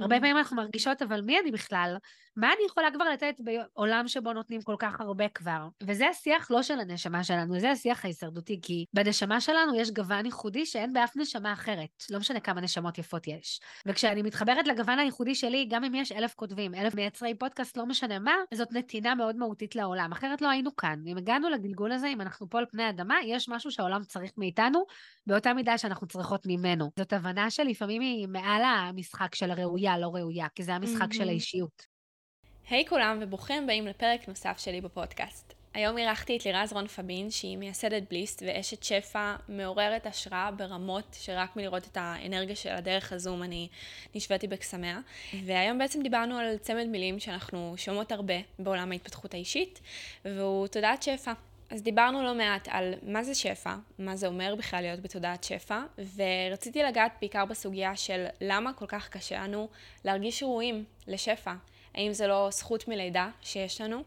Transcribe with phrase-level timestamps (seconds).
[0.00, 1.96] הרבה פעמים אנחנו מרגישות, אבל מי אני בכלל?
[2.36, 5.68] מה אני יכולה כבר לתת בעולם שבו נותנים כל כך הרבה כבר?
[5.82, 10.66] וזה השיח לא של הנשמה שלנו, זה השיח ההישרדותי, כי בנשמה שלנו יש גוון ייחודי
[10.66, 11.88] שאין באף נשמה אחרת.
[12.10, 13.60] לא משנה כמה נשמות יפות יש.
[13.86, 18.18] וכשאני מתחברת לגוון הייחודי שלי, גם אם יש אלף כותבים, אלף מייצרי פודקאסט, לא משנה
[18.18, 20.12] מה, זאת נתינה מאוד מהותית לעולם.
[20.12, 21.00] אחרת לא היינו כאן.
[21.06, 24.84] אם הגענו לגלגול הזה, אם אנחנו פה על פני אדמה, יש משהו שהעולם צריך מאיתנו,
[25.26, 26.90] באותה מידה שאנחנו צריכות ממנו.
[26.98, 29.50] זאת הבנה שלפעמים היא מעל המשחק של
[29.88, 31.16] הראויה, לא ראויה, כי זה המשחק mm-hmm.
[31.16, 31.86] של האישיות.
[32.70, 35.54] היי hey כולם וברוכים הבאים לפרק נוסף שלי בפודקאסט.
[35.74, 41.56] היום אירחתי את לירז רון פבין, שהיא מייסדת בליסט ואשת שפע מעוררת השראה ברמות שרק
[41.56, 43.68] מלראות את האנרגיה של הדרך הזום אני
[44.14, 45.00] נשוויתי בקסמיה.
[45.44, 49.80] והיום בעצם דיברנו על צמד מילים שאנחנו שומעות הרבה בעולם ההתפתחות האישית,
[50.24, 51.32] והוא תודעת שפע.
[51.72, 55.80] אז דיברנו לא מעט על מה זה שפע, מה זה אומר בכלל להיות בתודעת שפע,
[56.16, 59.68] ורציתי לגעת בעיקר בסוגיה של למה כל כך קשה לנו
[60.04, 61.52] להרגיש ראויים לשפע.
[61.94, 64.02] האם זה לא זכות מלידה שיש לנו?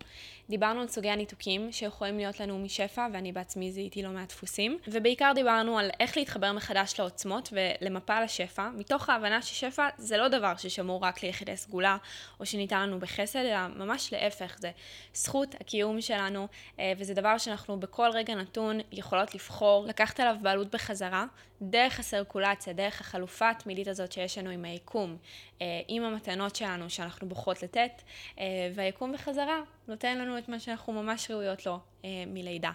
[0.49, 5.31] דיברנו על סוגי הניתוקים שיכולים להיות לנו משפע, ואני בעצמי זיהיתי לא מעט דפוסים, ובעיקר
[5.35, 11.03] דיברנו על איך להתחבר מחדש לעוצמות ולמפה לשפע, מתוך ההבנה ששפע זה לא דבר ששמור
[11.03, 11.97] רק ליחידי סגולה,
[12.39, 14.71] או שניתן לנו בחסד, אלא ממש להפך, זה
[15.13, 16.47] זכות הקיום שלנו,
[16.80, 21.25] אה, וזה דבר שאנחנו בכל רגע נתון יכולות לבחור, לקחת עליו בעלות בחזרה,
[21.61, 25.17] דרך הסרקולציה, דרך החלופה התמידית הזאת שיש לנו עם היקום,
[25.61, 28.02] אה, עם המתנות שלנו שאנחנו בוחרות לתת,
[28.39, 32.72] אה, והיקום בחזרה נותן לנו את מה שאנחנו ממש ראויות לו אה, מלידה.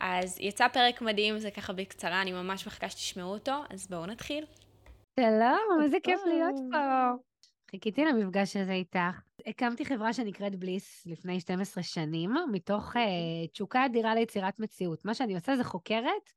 [0.00, 4.44] אז יצא פרק מדהים, זה ככה בקצרה, אני ממש מחכה שתשמעו אותו, אז בואו נתחיל.
[5.20, 7.12] שלום, איזה כיף להיות פה.
[7.70, 9.20] חיכיתי למפגש הזה איתך.
[9.46, 12.98] הקמתי חברה שנקראת בליס לפני 12 שנים, מתוך uh,
[13.52, 15.04] תשוקה אדירה ליצירת מציאות.
[15.04, 16.32] מה שאני עושה זה חוקרת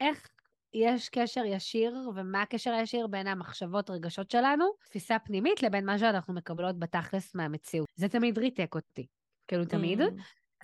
[0.00, 0.28] איך
[0.74, 6.34] יש קשר ישיר, ומה הקשר הישיר בין המחשבות, רגשות שלנו, תפיסה פנימית, לבין מה שאנחנו
[6.34, 7.88] מקבלות בתכלס מהמציאות.
[7.94, 9.06] זה תמיד ריתק אותי.
[9.48, 10.00] כאילו תמיד.
[10.00, 10.04] Mm.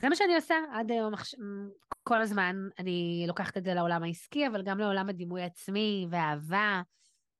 [0.01, 1.12] זה מה שאני עושה עד היום,
[2.03, 2.57] כל הזמן.
[2.79, 6.83] אני לוקחת את זה לעולם העסקי, אבל גם לעולם הדימוי העצמי והאהבה.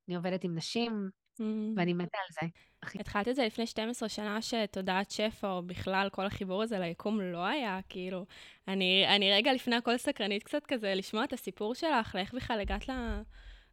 [0.09, 1.11] אני עובדת עם נשים,
[1.41, 1.43] mm.
[1.77, 2.47] ואני מתה על זה.
[3.01, 7.47] התחלת את זה לפני 12 שנה שתודעת שפע, או בכלל כל החיבור הזה ליקום לא
[7.47, 8.27] היה, כאילו,
[8.69, 12.89] אני, אני רגע לפני הכל סקרנית קצת כזה, לשמוע את הסיפור שלך, לאיך בכלל הגעת
[12.89, 12.93] ל...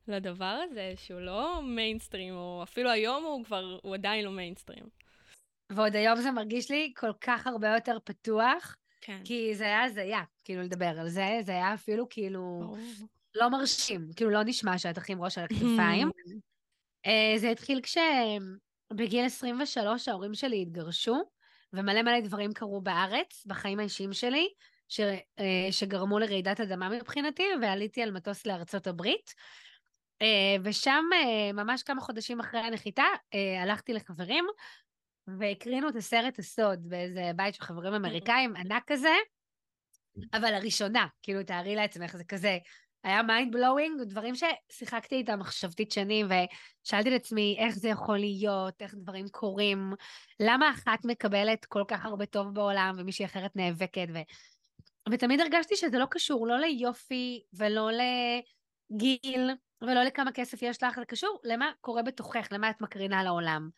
[0.07, 4.83] לדבר הזה, שהוא לא מיינסטרים, או אפילו היום הוא כבר, הוא עדיין לא מיינסטרים.
[5.71, 9.21] ועוד היום זה מרגיש לי כל כך הרבה יותר פתוח, כן.
[9.23, 13.05] כי זה היה הזיה, כאילו, לדבר על זה, זה היה אפילו כאילו oh.
[13.35, 16.09] לא מרשים, כאילו, לא נשמע שאת הכי עם ראש על הכתפיים.
[17.07, 17.09] uh,
[17.41, 21.23] זה התחיל כשבגיל 23 ההורים שלי התגרשו,
[21.73, 24.49] ומלא מלא דברים קרו בארץ, בחיים האישיים שלי,
[24.87, 29.33] ש, uh, שגרמו לרעידת אדמה מבחינתי, ועליתי על מטוס לארצות הברית.
[30.23, 31.03] Uh, ושם,
[31.53, 33.03] ממש כמה חודשים אחרי הנחיתה,
[33.61, 34.45] הלכתי לחברים,
[35.27, 39.13] והקרינו את הסרט הסוד באיזה בית של חברים אמריקאים, ענק כזה,
[40.33, 42.57] אבל הראשונה, כאילו, תארי לעצמך, זה כזה,
[43.03, 48.81] היה mind blowing, דברים ששיחקתי איתם מחשבתית שנים, ושאלתי את עצמי איך זה יכול להיות,
[48.81, 49.93] איך דברים קורים,
[50.39, 54.17] למה אחת מקבלת כל כך הרבה טוב בעולם ומישהי אחרת נאבקת, ו...
[55.11, 61.05] ותמיד הרגשתי שזה לא קשור, לא ליופי ולא לגיל ולא לכמה כסף יש לך, זה
[61.05, 63.69] קשור למה קורה בתוכך, למה את מקרינה לעולם.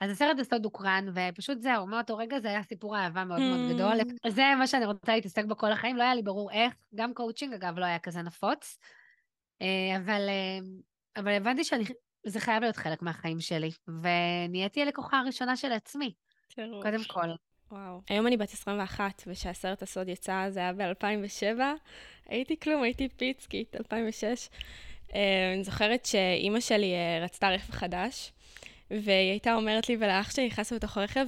[0.00, 4.00] אז הסרט הסוד הוקרן, ופשוט זהו, מאותו רגע זה היה סיפור אהבה מאוד מאוד גדול.
[4.00, 4.30] Mm.
[4.30, 7.54] זה מה שאני רוצה להתעסק בו כל החיים, לא היה לי ברור איך, גם קואוצ'ינג
[7.54, 8.78] אגב לא היה כזה נפוץ,
[9.62, 10.58] אה, אבל, אה,
[11.16, 16.14] אבל הבנתי שזה חייב להיות חלק מהחיים שלי, ונהייתי הלקוחה הראשונה של עצמי,
[16.82, 17.28] קודם כל.
[17.70, 18.00] וואו.
[18.08, 21.60] היום אני בת 21, וכשהסרט הסוד יצא, זה היה ב-2007.
[22.26, 24.48] הייתי כלום, הייתי פיצקית, 2006.
[25.14, 28.32] אה, אני זוכרת שאימא שלי רצתה רכב חדש,
[28.90, 31.26] והיא הייתה אומרת לי ולאח שלי, נכנסנו לתוך הרכב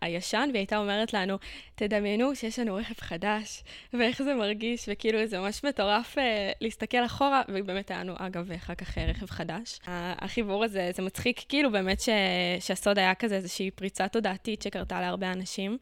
[0.00, 1.38] הישן, והיא הייתה אומרת לנו,
[1.74, 7.42] תדמיינו שיש לנו רכב חדש, ואיך זה מרגיש, וכאילו זה ממש מטורף אה, להסתכל אחורה,
[7.48, 9.78] ובאמת היה לנו, אגב, אחר כך אה, רכב חדש.
[9.86, 12.08] החיבור הזה, זה מצחיק, כאילו באמת ש,
[12.60, 15.78] שהסוד היה כזה איזושהי פריצה תודעתית שקרתה להרבה אנשים.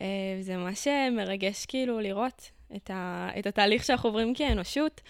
[0.00, 0.06] אה,
[0.40, 5.00] זה ממש אה, מרגש כאילו לראות את, ה, את התהליך שאנחנו עוברים כאנושות.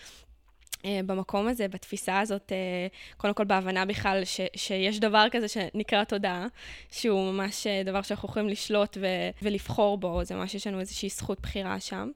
[0.85, 2.87] אה, במקום הזה, בתפיסה הזאת, אה,
[3.17, 6.47] קודם כל בהבנה בכלל ש, שיש דבר כזה שנקרא תודעה,
[6.91, 9.07] שהוא ממש אה, דבר שאנחנו יכולים לשלוט ו,
[9.43, 12.11] ולבחור בו, זה ממש יש לנו איזושהי זכות בחירה שם.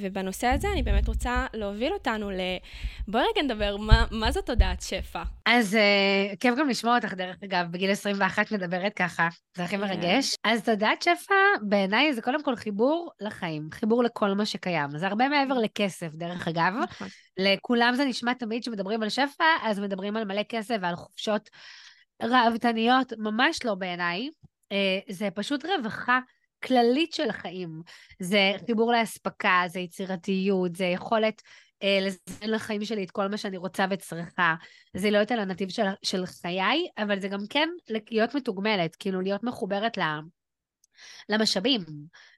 [0.00, 2.40] ובנושא הזה אני באמת רוצה להוביל אותנו ל...
[3.08, 5.22] בואי רגע נדבר, מה, מה זו תודעת שפע?
[5.46, 10.32] אז uh, כיף גם לשמוע אותך, דרך אגב, בגיל 21 מדברת ככה, זה הכי מרגש.
[10.32, 10.36] Yeah.
[10.44, 14.98] אז תודעת שפע, בעיניי זה קודם כל חיבור לחיים, חיבור לכל מה שקיים.
[14.98, 16.72] זה הרבה מעבר לכסף, דרך אגב.
[17.38, 21.50] לכולם זה נשמע תמיד שמדברים על שפע, אז מדברים על מלא כסף ועל חופשות.
[22.22, 24.28] ראוותניות, ממש לא בעיניי.
[24.72, 26.20] אה, זה פשוט רווחה
[26.64, 27.82] כללית של החיים.
[28.20, 31.42] זה חיבור לאספקה, זה יצירתיות, זה יכולת
[31.82, 34.54] אה, לזמן לחיים שלי את כל מה שאני רוצה וצריכה.
[34.96, 37.68] זה להיות על הנתיב של, של חיי, אבל זה גם כן
[38.10, 40.02] להיות מתוגמלת, כאילו להיות מחוברת ל...
[41.28, 41.80] למשאבים,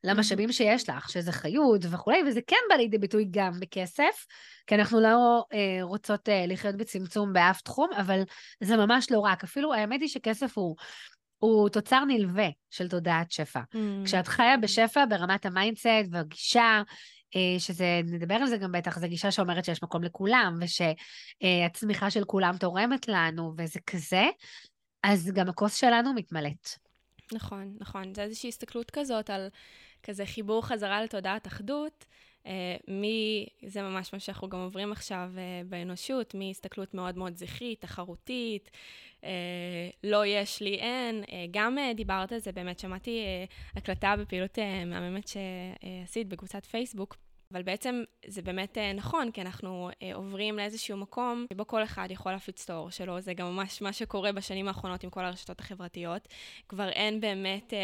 [0.05, 4.27] למשאבים שיש לך, שזה חיות וכולי, וזה כן בא לידי ביטוי גם בכסף,
[4.67, 8.23] כי אנחנו לא אה, רוצות אה, לחיות בצמצום באף תחום, אבל
[8.61, 9.45] זה ממש לא רק.
[9.45, 10.77] אפילו האמת היא שכסף הוא
[11.39, 13.61] הוא תוצר נלווה של תודעת שפע.
[13.61, 13.79] Mm.
[14.05, 16.83] כשאת חיה בשפע ברמת ה mindset והגישה,
[17.37, 22.25] אה, שזה, נדבר על זה גם בטח, זו גישה שאומרת שיש מקום לכולם, ושהצמיחה של
[22.25, 24.25] כולם תורמת לנו, וזה כזה,
[25.03, 26.69] אז גם הכוס שלנו מתמלאת.
[27.33, 28.15] נכון, נכון.
[28.15, 29.49] זה איזושהי הסתכלות כזאת על
[30.03, 32.05] כזה חיבור חזרה לתודעת אחדות.
[32.47, 37.81] אה, מי, זה ממש מה שאנחנו גם עוברים עכשיו אה, באנושות, מהסתכלות מאוד מאוד זכרית,
[37.81, 38.71] תחרותית,
[39.25, 39.31] אה,
[40.05, 41.25] לא יש לי, אין.
[41.51, 43.21] גם דיברת על זה, באמת שמעתי
[43.77, 47.17] הקלטה בפעילות מהממת שעשית בקבוצת פייסבוק.
[47.53, 52.09] אבל בעצם זה באמת אה, נכון, כי אנחנו אה, עוברים לאיזשהו מקום שבו כל אחד
[52.11, 55.61] יכול להפיץ את האור שלו, זה גם ממש מה שקורה בשנים האחרונות עם כל הרשתות
[55.61, 56.29] החברתיות.
[56.69, 57.79] כבר אין באמת אה,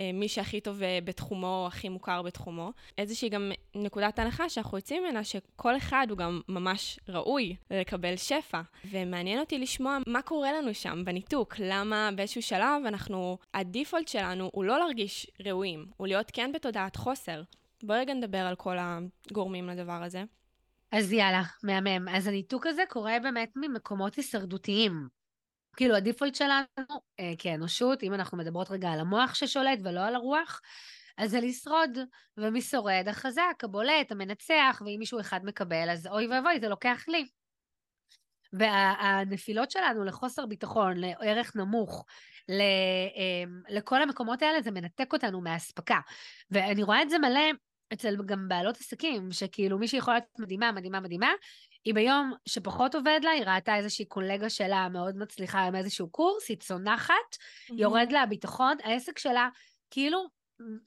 [0.00, 2.72] אה, מי שהכי טוב בתחומו או הכי מוכר בתחומו.
[2.98, 8.60] איזושהי גם נקודת הנחה שאנחנו יוצאים ממנה, שכל אחד הוא גם ממש ראוי לקבל שפע.
[8.90, 14.64] ומעניין אותי לשמוע מה קורה לנו שם בניתוק, למה באיזשהו שלב אנחנו, הדיפולט שלנו הוא
[14.64, 17.42] לא להרגיש ראויים, הוא להיות כן בתודעת חוסר.
[17.86, 20.22] בואי רגע נדבר על כל הגורמים לדבר הזה.
[20.92, 22.08] אז יאללה, מהמם.
[22.08, 25.08] אז הניתוק הזה קורה באמת ממקומות הישרדותיים.
[25.76, 26.64] כאילו, הדיפולט שלנו
[27.20, 30.60] אה, כאנושות, אם אנחנו מדברות רגע על המוח ששולט ולא על הרוח,
[31.18, 31.98] אז זה לשרוד.
[32.36, 33.04] ומי שורד?
[33.08, 37.26] החזק, הבולט, המנצח, ואם מישהו אחד מקבל, אז אוי ואבוי, זה לוקח לי.
[38.52, 42.04] והנפילות שלנו לחוסר ביטחון, לערך נמוך,
[42.50, 45.98] אמ, לכל המקומות האלה, זה מנתק אותנו מהאספקה.
[46.50, 47.50] ואני רואה את זה מלא
[47.92, 51.32] אצל גם בעלות עסקים, שכאילו מישהי יכולה להיות מדהימה, מדהימה, מדהימה,
[51.84, 56.48] היא ביום שפחות עובד לה, היא ראתה איזושהי קולגה שלה מאוד מצליחה עם איזשהו קורס,
[56.48, 57.74] היא צונחת, mm-hmm.
[57.78, 59.48] יורד לה הביטחון, העסק שלה
[59.90, 60.26] כאילו,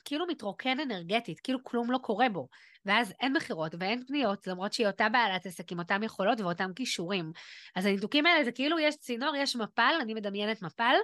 [0.06, 2.48] כאילו מתרוקן אנרגטית, כאילו כלום לא קורה בו.
[2.86, 7.32] ואז אין מכירות ואין פניות, למרות שהיא אותה בעלת עסק עם אותם יכולות ואותם כישורים.
[7.76, 10.96] אז הניתוקים האלה זה כאילו יש צינור, יש מפל, אני מדמיינת מפל,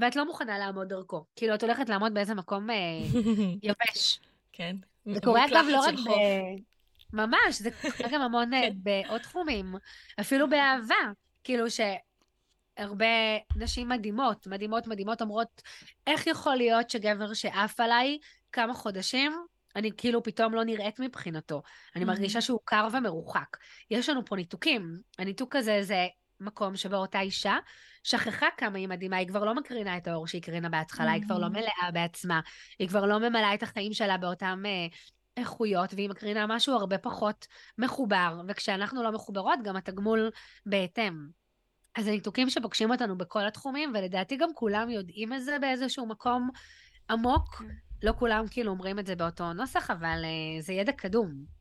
[0.00, 1.24] ואת לא מוכנה לעמוד דרכו.
[1.36, 2.76] כאילו, את הולכת לעמוד באיזה מקום אה,
[3.62, 4.20] יבש.
[4.52, 4.76] כן.
[5.06, 6.10] זה קורה אגב לא רק ב...
[7.12, 8.76] ממש, זה קורה גם המון אה, כן.
[8.82, 9.74] בעוד תחומים,
[10.20, 10.94] אפילו באהבה.
[11.44, 13.06] כאילו שהרבה
[13.56, 15.62] נשים מדהימות, מדהימות, מדהימות, אומרות,
[16.06, 18.18] איך יכול להיות שגבר שעף עליי
[18.52, 19.32] כמה חודשים,
[19.76, 21.62] אני כאילו פתאום לא נראית מבחינתו.
[21.96, 23.56] אני מרגישה שהוא קר ומרוחק.
[23.90, 25.00] יש לנו פה ניתוקים.
[25.18, 26.06] הניתוק הזה זה
[26.40, 27.56] מקום שבו אותה אישה
[28.02, 31.38] שכחה כמה היא מדהימה, היא כבר לא מקרינה את האור שהיא הקרינה בהתחלה, היא כבר
[31.38, 32.40] לא מלאה בעצמה,
[32.78, 34.86] היא כבר לא ממלאה את החיים שלה באותן אה,
[35.36, 37.46] איכויות, והיא מקרינה משהו הרבה פחות
[37.78, 40.30] מחובר, וכשאנחנו לא מחוברות, גם התגמול
[40.66, 41.28] בהתאם.
[41.94, 46.50] אז הניתוקים שפוגשים אותנו בכל התחומים, ולדעתי גם כולם יודעים את זה באיזשהו מקום
[47.10, 47.54] עמוק.
[47.54, 47.64] כן.
[48.02, 51.59] לא כולם כאילו אומרים את זה באותו נוסח, אבל uh, זה ידע קדום.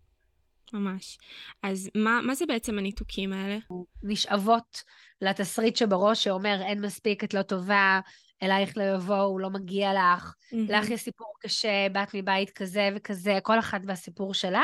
[0.73, 1.17] ממש.
[1.63, 3.57] אז מה, מה זה בעצם הניתוקים האלה?
[4.03, 4.83] נשאבות
[5.21, 7.99] לתסריט שבראש שאומר, אין מספיק, את לא טובה,
[8.43, 10.55] אלייך לא יבואו, לא מגיע לך, mm-hmm.
[10.69, 14.63] לך יש סיפור קשה, בת מבית כזה וכזה, כל אחת והסיפור שלה.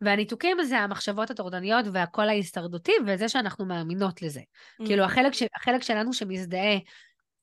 [0.00, 4.40] והניתוקים זה המחשבות הטורדניות והקול ההישרדותי, וזה שאנחנו מאמינות לזה.
[4.40, 4.86] Mm-hmm.
[4.86, 5.42] כאילו, החלק, ש...
[5.56, 6.78] החלק שלנו שמזדהה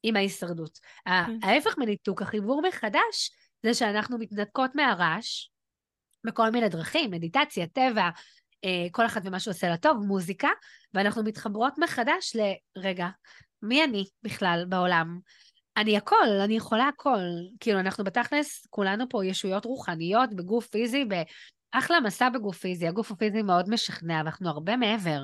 [0.04, 0.80] עם ההישרדות.
[1.08, 1.12] Mm-hmm.
[1.44, 3.32] ההפך מניתוק, החיבור מחדש,
[3.64, 5.48] זה שאנחנו מתנתקות מהרעש,
[6.26, 8.10] בכל מיני דרכים, מדיטציה, טבע,
[8.66, 10.50] אה, כל אחד ומה שעושה לה טוב, מוזיקה,
[10.94, 12.36] ואנחנו מתחברות מחדש
[12.76, 13.08] לרגע,
[13.62, 15.20] מי אני בכלל בעולם?
[15.78, 17.20] אני הכל, אני יכולה הכל.
[17.60, 21.06] כאילו, אנחנו בתכלס, כולנו פה ישויות רוחניות בגוף פיזי,
[21.72, 25.22] אחלה מסע בגוף פיזי, הגוף הפיזי מאוד משכנע, ואנחנו הרבה מעבר.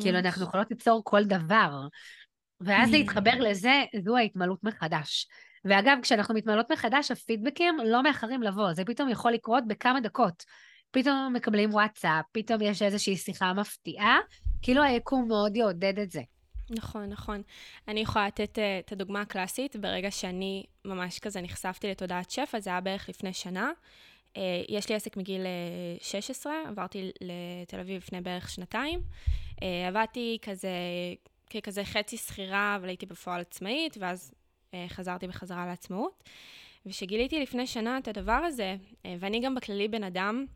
[0.00, 1.70] כאילו, אנחנו יכולות ליצור כל דבר.
[2.60, 5.26] ואז להתחבר לזה, זו ההתמלות מחדש.
[5.64, 10.44] ואגב, כשאנחנו מתמלאות מחדש, הפידבקים לא מאחרים לבוא, זה פתאום יכול לקרות בכמה דקות.
[10.90, 14.18] פתאום מקבלים וואטסאפ, פתאום יש איזושהי שיחה מפתיעה,
[14.62, 16.22] כאילו היקום מאוד יעודד את זה.
[16.70, 17.42] נכון, נכון.
[17.88, 22.70] אני יכולה לתת uh, את הדוגמה הקלאסית, ברגע שאני ממש כזה נחשפתי לתודעת שפע, זה
[22.70, 23.70] היה בערך לפני שנה.
[24.34, 24.38] Uh,
[24.68, 25.42] יש לי עסק מגיל
[26.00, 29.00] uh, 16, עברתי לתל אביב לפני בערך שנתיים.
[29.88, 30.70] עבדתי כזה,
[31.50, 34.37] ככזה חצי שכירה, אבל הייתי בפועל עצמאית, ואז אה,
[34.88, 36.24] חזרתי בחזרה לעצמאות.
[36.86, 40.46] ושגיליתי לפני שנה את הדבר הזה, אה, ואני גם בכללי בן אדם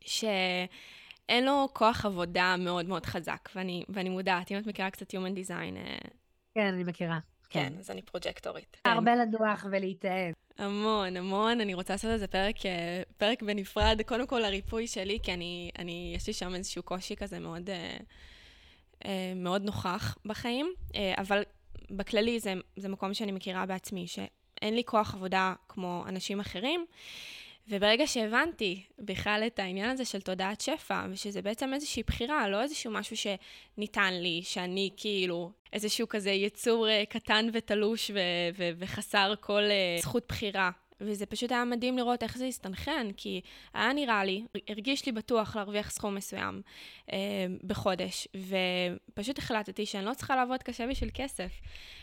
[0.00, 5.48] שאין לו כוח עבודה מאוד מאוד חזק, ואני, ואני מודעת, אם את מכירה קצת Human
[5.48, 5.98] Design, אה,
[6.54, 7.18] כן, אני מכירה.
[7.50, 8.76] כן, כן אז אני פרוג'קטורית.
[8.84, 10.34] הרבה לנוח ולהתאהב.
[10.58, 11.60] המון, המון.
[11.60, 16.12] אני רוצה לעשות איזה פרק, אה, פרק בנפרד, קודם כל הריפוי שלי, כי אני, אני,
[16.16, 17.96] יש לי שם איזשהו קושי כזה מאוד, אה,
[19.04, 21.42] אה, מאוד נוכח בחיים, אה, אבל
[21.90, 26.86] בכללי זה, זה מקום שאני מכירה בעצמי, שאין לי כוח עבודה כמו אנשים אחרים.
[27.68, 32.92] וברגע שהבנתי בכלל את העניין הזה של תודעת שפע, ושזה בעצם איזושהי בחירה, לא איזשהו
[32.92, 38.18] משהו שניתן לי, שאני כאילו איזשהו כזה יצור אה, קטן ותלוש ו-
[38.58, 43.40] ו- וחסר כל uh, זכות בחירה וזה פשוט היה מדהים לראות איך זה הסתנכרן, כי
[43.74, 46.62] היה נראה לי, הרגיש לי בטוח להרוויח סכום מסוים
[47.12, 47.18] אה,
[47.64, 48.28] בחודש,
[49.12, 51.52] ופשוט החלטתי שאני לא צריכה לעבוד קשה בשביל כסף.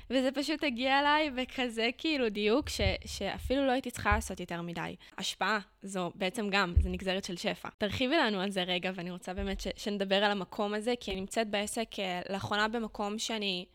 [0.09, 4.95] וזה פשוט הגיע אליי בכזה כאילו דיוק, ש, שאפילו לא הייתי צריכה לעשות יותר מדי.
[5.17, 7.69] השפעה, זו בעצם גם, זו נגזרת של שפע.
[7.77, 11.19] תרחיבי לנו על זה רגע, ואני רוצה באמת ש, שנדבר על המקום הזה, כי אני
[11.19, 13.65] נמצאת בעסק אה, לאחרונה במקום שאני...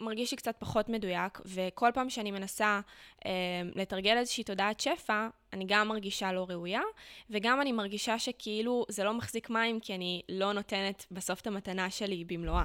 [0.00, 2.80] מרגיש לי קצת פחות מדויק, וכל פעם שאני מנסה
[3.26, 3.30] אה,
[3.74, 6.82] לתרגל איזושהי תודעת שפע, אני גם מרגישה לא ראויה,
[7.30, 11.90] וגם אני מרגישה שכאילו זה לא מחזיק מים, כי אני לא נותנת בסוף את המתנה
[11.90, 12.64] שלי במלואה.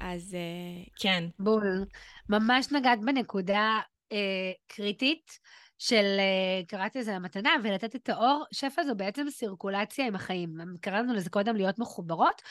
[0.00, 1.24] אז אה, כן.
[1.38, 1.84] בול.
[2.28, 3.80] ממש נגעת בנקודה
[4.12, 5.38] אה, קריטית.
[5.78, 8.44] של, אה, קראתי לזה המתנה, ולתת את האור.
[8.52, 10.56] שפע זו בעצם סירקולציה עם החיים.
[10.80, 12.42] קראנו לזה קודם להיות מחוברות.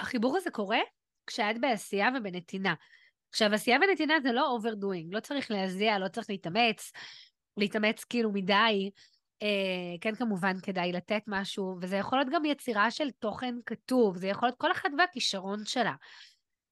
[0.00, 0.78] החיבור הזה קורה
[1.26, 2.74] כשאת בעשייה ובנתינה.
[3.30, 6.92] עכשיו, עשייה ונתינה זה לא overdoing, לא צריך להזיע, לא צריך להתאמץ,
[7.56, 8.90] להתאמץ כאילו מדי.
[9.42, 14.26] אה, כן, כמובן, כדאי לתת משהו, וזה יכול להיות גם יצירה של תוכן כתוב, זה
[14.26, 15.94] יכול להיות כל אחת והכישרון שלה.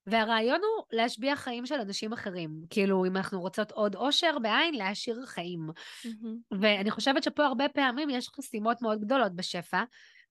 [0.06, 2.50] והרעיון הוא להשביח חיים של אנשים אחרים.
[2.70, 5.60] כאילו, אם אנחנו רוצות עוד עושר בעין, להעשיר חיים.
[5.70, 6.56] Mm-hmm.
[6.60, 9.82] ואני חושבת שפה הרבה פעמים יש חסימות מאוד גדולות בשפע,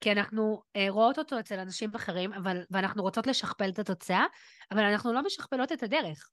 [0.01, 4.25] כי אנחנו אה, רואות אותו אצל אנשים אחרים, אבל, ואנחנו רוצות לשכפל את התוצאה,
[4.71, 6.29] אבל אנחנו לא משכפלות את הדרך.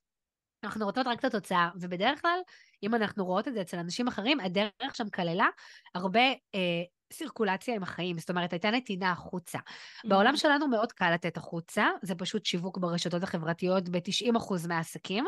[0.63, 2.39] אנחנו רוצות רק את התוצאה, ובדרך כלל,
[2.83, 5.47] אם אנחנו רואות את זה אצל אנשים אחרים, הדרך שם כללה
[5.95, 6.21] הרבה
[6.55, 9.57] אה, סירקולציה עם החיים, זאת אומרת, הייתה נתינה החוצה.
[9.57, 10.09] Mm-hmm.
[10.09, 15.25] בעולם שלנו מאוד קל לתת החוצה, זה פשוט שיווק ברשתות החברתיות ב-90% מהעסקים.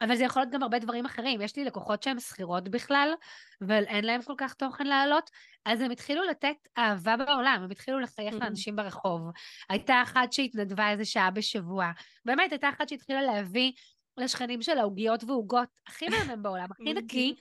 [0.00, 1.40] אבל זה יכול להיות גם הרבה דברים אחרים.
[1.40, 3.14] יש לי לקוחות שהן שכירות בכלל,
[3.60, 5.30] ואין להן כל כך תוכן לעלות,
[5.64, 8.44] אז הם התחילו לתת אהבה בעולם, הם התחילו לחייך mm-hmm.
[8.44, 9.20] לאנשים ברחוב.
[9.68, 11.90] הייתה אחת שהתנדבה איזה שעה בשבוע.
[12.24, 13.72] באמת, הייתה אחת שהתחילה להביא
[14.16, 17.34] לשכנים של העוגיות ועוגות הכי מהמם בעולם, הכי נקי,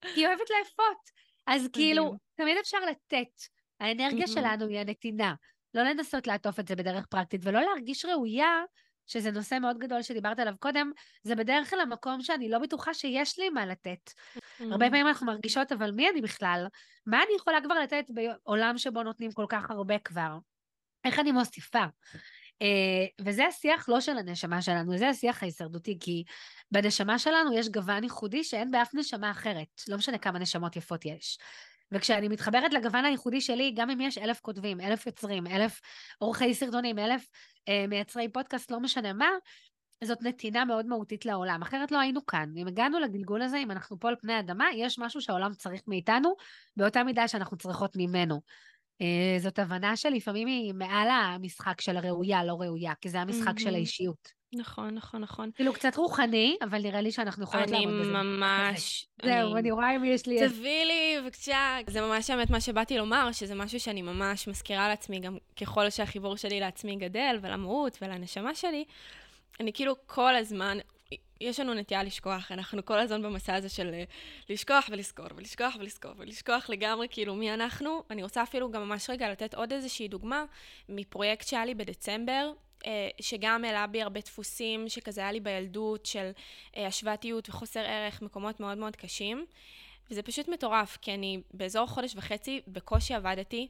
[0.00, 1.10] כי היא אוהבת לאפות.
[1.46, 3.42] אז כאילו, תמיד אפשר לתת.
[3.80, 5.34] האנרגיה שלנו היא הנתינה.
[5.74, 8.62] לא לנסות לעטוף את זה בדרך פרקטית, ולא להרגיש ראויה
[9.06, 13.38] שזה נושא מאוד גדול שדיברת עליו קודם, זה בדרך כלל המקום שאני לא בטוחה שיש
[13.38, 14.10] לי מה לתת.
[14.10, 14.64] Mm-hmm.
[14.70, 16.66] הרבה פעמים אנחנו מרגישות, אבל מי אני בכלל?
[17.06, 20.38] מה אני יכולה כבר לתת בעולם שבו נותנים כל כך הרבה כבר?
[21.04, 21.84] איך אני מוסיפה?
[22.62, 26.24] Uh, וזה השיח לא של הנשמה שלנו, זה השיח ההישרדותי, כי
[26.70, 31.38] בנשמה שלנו יש גוון ייחודי שאין באף נשמה אחרת, לא משנה כמה נשמות יפות יש.
[31.92, 35.80] וכשאני מתחברת לגוון הייחודי שלי, גם אם יש אלף כותבים, אלף יוצרים, אלף
[36.18, 37.28] עורכי סרטונים, אלף
[37.68, 39.28] אה, מייצרי פודקאסט, לא משנה מה,
[40.04, 42.50] זאת נתינה מאוד מהותית לעולם, אחרת לא היינו כאן.
[42.56, 46.34] אם הגענו לגלגול הזה, אם אנחנו פה על פני האדמה, יש משהו שהעולם צריך מאיתנו,
[46.76, 48.40] באותה מידה שאנחנו צריכות ממנו.
[49.00, 53.62] אה, זאת הבנה שלפעמים היא מעל המשחק של הראויה, לא ראויה, כי זה המשחק mm-hmm.
[53.62, 54.35] של האישיות.
[54.52, 55.50] נכון, נכון, נכון.
[55.54, 58.10] כאילו קצת רוחני, אבל נראה לי שאנחנו יכולות לעבוד בזה.
[58.20, 59.06] אני ממש...
[59.24, 60.48] זהו, אני רואה אם יש לי...
[60.48, 61.78] תביאי לי, בבקשה.
[61.86, 66.36] זה ממש האמת מה שבאתי לומר, שזה משהו שאני ממש מזכירה לעצמי, גם ככל שהחיבור
[66.36, 68.84] שלי לעצמי גדל, ולמהות ולנשמה שלי,
[69.60, 70.78] אני כאילו כל הזמן...
[71.40, 74.04] יש לנו נטייה לשכוח, אנחנו כל הזמן במסע הזה של אה,
[74.48, 78.02] לשכוח ולזכור, ולשכוח ולזכור, ולשכוח לגמרי כאילו מי אנחנו.
[78.10, 80.44] אני רוצה אפילו גם ממש רגע לתת עוד איזושהי דוגמה
[80.88, 82.52] מפרויקט שהיה לי בדצמבר,
[83.20, 86.30] שגם העלה בי הרבה דפוסים שכזה היה לי בילדות של
[86.76, 89.46] אה, השוואתיות וחוסר ערך, מקומות מאוד מאוד קשים.
[90.10, 93.68] וזה פשוט מטורף, כי אני באזור חודש וחצי בקושי עבדתי,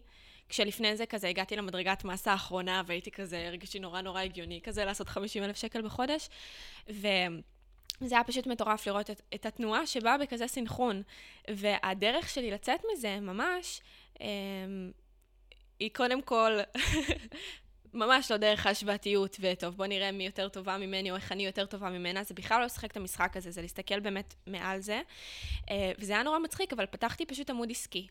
[0.48, 5.08] כשלפני זה כזה הגעתי למדרגת מס האחרונה והייתי כזה, הרגשתי נורא נורא הגיוני כזה לעשות
[5.08, 6.28] 50 אלף שקל בחודש.
[6.88, 7.30] וזה
[8.10, 11.02] היה פשוט מטורף לראות את, את התנועה שבאה בכזה סינכרון.
[11.50, 13.80] והדרך שלי לצאת מזה, ממש,
[14.20, 14.26] אה,
[15.78, 16.58] היא קודם כל
[17.96, 21.66] ממש לא דרך ההשוואתיות, וטוב, בוא נראה מי יותר טובה ממני, או איך אני יותר
[21.66, 25.00] טובה ממנה, זה בכלל לא לשחק את המשחק הזה, זה להסתכל באמת מעל זה.
[25.70, 28.06] אה, וזה היה נורא מצחיק, אבל פתחתי פשוט עמוד עסקי.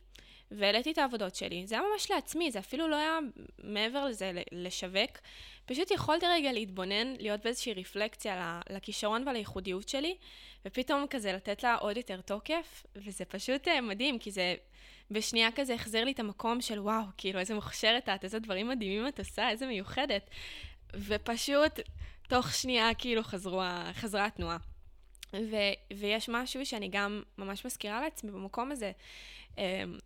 [0.52, 1.68] והעליתי את העבודות שלי.
[1.68, 3.20] זה היה ממש לעצמי, זה אפילו לא היה
[3.64, 5.12] מעבר לזה לשווק.
[5.66, 10.18] פשוט יכולתי רגע להתבונן, להיות באיזושהי רפלקציה לכישרון ולייחודיות שלי,
[10.66, 14.56] ופתאום כזה לתת לה עוד יותר תוקף, וזה פשוט אה, מדהים, כי זה
[15.12, 19.08] בשנייה כזה החזיר לי את המקום של וואו, כאילו איזה מוכשרת את, איזה דברים מדהימים
[19.08, 20.30] את עושה, איזה מיוחדת.
[20.94, 21.80] ופשוט
[22.30, 23.62] תוך שנייה כאילו חזרו,
[23.94, 24.58] חזרה התנועה.
[25.34, 25.56] ו,
[25.98, 28.92] ויש משהו שאני גם ממש מזכירה לעצמי במקום הזה,
[29.58, 29.64] אמ,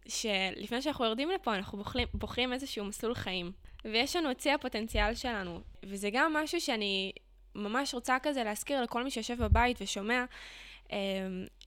[0.07, 3.51] שלפני שאנחנו יורדים לפה, אנחנו בוחרים, בוחרים איזשהו מסלול חיים.
[3.85, 7.11] ויש לנו את צי הפוטנציאל שלנו, וזה גם משהו שאני
[7.55, 10.25] ממש רוצה כזה להזכיר לכל מי שיושב בבית ושומע,
[10.91, 10.97] אמ,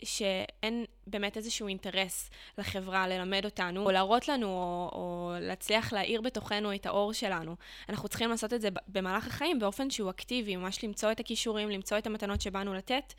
[0.04, 6.74] שאין באמת איזשהו אינטרס לחברה ללמד אותנו, או להראות לנו, או, או להצליח להאיר בתוכנו
[6.74, 7.56] את האור שלנו.
[7.88, 11.98] אנחנו צריכים לעשות את זה במהלך החיים באופן שהוא אקטיבי, ממש למצוא את הכישורים, למצוא
[11.98, 13.14] את המתנות שבאנו לתת.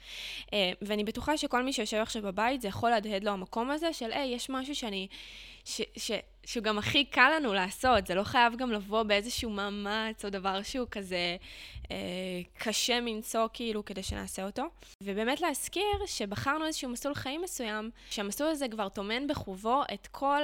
[0.54, 4.12] אה, ואני בטוחה שכל מי שיושב עכשיו בבית, זה יכול להדהד לו המקום הזה של,
[4.12, 5.08] היי, יש משהו שאני...
[5.66, 6.12] ש, ש,
[6.46, 10.62] שהוא גם הכי קל לנו לעשות, זה לא חייב גם לבוא באיזשהו מאמץ או דבר
[10.64, 11.38] שהוא כזה
[11.92, 11.98] אה,
[12.58, 14.64] קשה מנשוא כאילו כדי שנעשה אותו.
[15.02, 20.42] ובאמת להזכיר שבחרנו איזשהו מסלול חיים מסוים, שהמסלול הזה כבר טומן בחובו את כל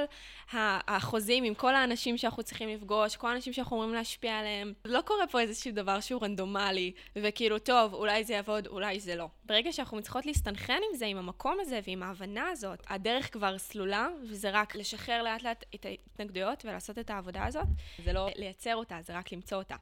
[0.52, 4.72] החוזים עם כל האנשים שאנחנו צריכים לפגוש, כל האנשים שאנחנו אמורים להשפיע עליהם.
[4.84, 9.28] לא קורה פה איזשהו דבר שהוא רנדומלי, וכאילו, טוב, אולי זה יעבוד, אולי זה לא.
[9.44, 14.08] ברגע שאנחנו מצליחות להסתנכרן עם זה, עם המקום הזה ועם ההבנה הזאת, הדרך כבר סלולה,
[14.22, 17.66] וזה רק לשחרר לאט לאט את ההתנגדויות ולעשות את העבודה הזאת.
[18.04, 19.76] זה לא לייצר אותה, זה רק למצוא אותה.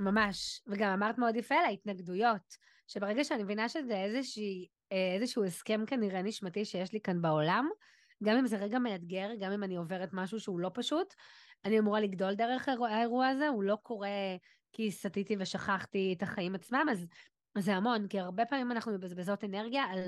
[0.00, 0.60] ממש.
[0.66, 2.56] וגם אמרת מאוד יפה על ההתנגדויות,
[2.88, 7.68] שברגע שאני מבינה שזה איזושהי, איזשהו הסכם כנראה נשמתי שיש לי כאן בעולם,
[8.24, 11.14] גם אם זה רגע מאתגר, גם אם אני עוברת משהו שהוא לא פשוט,
[11.64, 14.08] אני אמורה לגדול דרך האירוע הזה, הוא לא קורה
[14.72, 17.06] כי סטיתי ושכחתי את החיים עצמם, אז
[17.58, 19.98] זה המון, כי הרבה פעמים אנחנו מבזבזות אנרגיה על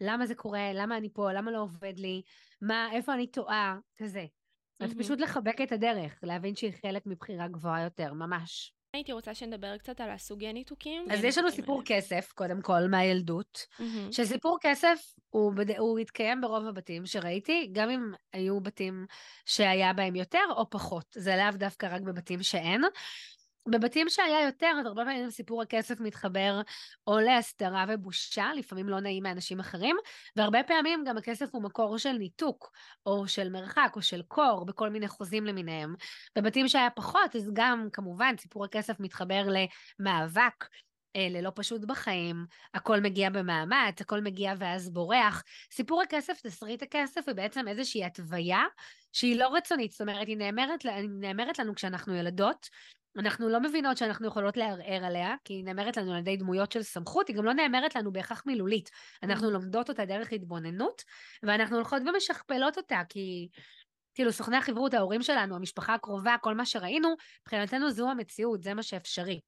[0.00, 2.22] למה זה קורה, למה אני פה, למה לא עובד לי,
[2.62, 4.26] מה, איפה אני טועה, כזה.
[4.80, 8.74] אז פשוט לחבק את הדרך, להבין שהיא חלק מבחירה גבוהה יותר, ממש.
[8.92, 11.06] הייתי רוצה שנדבר קצת על הסוגי ניתוקים.
[11.10, 13.66] אז יש לנו סיפור כסף, קודם כל, מהילדות,
[14.10, 19.06] שסיפור כסף, הוא, הוא התקיים ברוב הבתים שראיתי, גם אם היו בתים
[19.46, 21.04] שהיה בהם יותר או פחות.
[21.14, 22.82] זה לאו דווקא רק בבתים שאין.
[23.70, 26.60] בבתים שהיה יותר, אז הרבה פעמים סיפור הכסף מתחבר
[27.06, 29.96] או להסתרה ובושה, לפעמים לא נעים מאנשים אחרים,
[30.36, 32.72] והרבה פעמים גם הכסף הוא מקור של ניתוק,
[33.06, 35.94] או של מרחק, או של קור, בכל מיני חוזים למיניהם.
[36.36, 39.46] בבתים שהיה פחות, אז גם, כמובן, סיפור הכסף מתחבר
[39.98, 40.64] למאבק.
[41.16, 45.42] אה, ללא פשוט בחיים, הכל מגיע במאמץ, הכל מגיע ואז בורח.
[45.72, 48.62] סיפור הכסף, תסריט הכסף, הוא בעצם איזושהי התוויה
[49.12, 52.68] שהיא לא רצונית, זאת אומרת, היא נאמרת, היא נאמרת לנו כשאנחנו ילדות,
[53.16, 56.82] אנחנו לא מבינות שאנחנו יכולות לערער עליה, כי היא נאמרת לנו על ידי דמויות של
[56.82, 58.90] סמכות, היא גם לא נאמרת לנו בהכרח מילולית.
[59.22, 59.50] אנחנו mm.
[59.50, 61.02] לומדות אותה דרך התבוננות,
[61.42, 63.48] ואנחנו הולכות ומשכפלות אותה, כי
[64.14, 68.82] כאילו סוכני החברות, ההורים שלנו, המשפחה הקרובה, כל מה שראינו, מבחינתנו זו המציאות, זה מה
[68.82, 69.40] שאפשרי.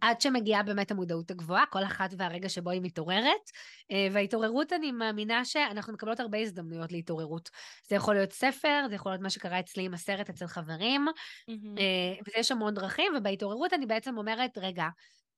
[0.00, 3.50] עד שמגיעה באמת המודעות הגבוהה, כל אחת והרגע שבו היא מתעוררת.
[3.90, 7.50] אה, וההתעוררות, אני מאמינה שאנחנו מקבלות הרבה הזדמנויות להתעוררות.
[7.88, 11.06] זה יכול להיות ספר, זה יכול להיות מה שקרה אצלי עם הסרט אצל חברים,
[11.50, 11.80] mm-hmm.
[12.26, 14.86] ויש המון דרכים, ובהתעוררות אני בעצם אומרת, רגע,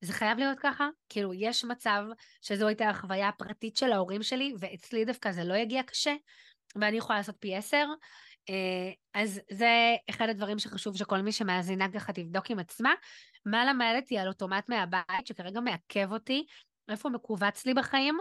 [0.01, 0.89] זה חייב להיות ככה?
[1.09, 2.03] כאילו, יש מצב
[2.43, 6.15] שזו הייתה החוויה הפרטית של ההורים שלי, ואצלי דווקא זה לא יגיע קשה,
[6.77, 7.87] ואני יכולה לעשות פי עשר.
[8.51, 12.93] אה, אז זה אחד הדברים שחשוב שכל מי שמאזינה ככה תבדוק עם עצמה.
[13.47, 16.47] מה למדתי על אוטומט מהבית שכרגע מעכב אותי,
[16.91, 18.19] איפה מכווץ לי בחיים.